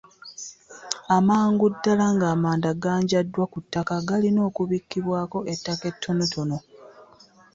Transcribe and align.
Amangu 1.17 1.65
ddala 1.73 2.05
ng’amanda 2.15 2.69
ganjaddwa 2.83 3.43
ku 3.53 3.59
ttaka, 3.63 3.95
galina 4.07 4.39
okubikkibwako 4.49 5.37
ettaka 5.53 5.83
ettonotono. 5.91 6.57